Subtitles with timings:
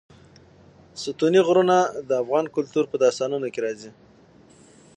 [1.03, 3.91] ستوني غرونه د افغان کلتور په داستانونو کې راځي.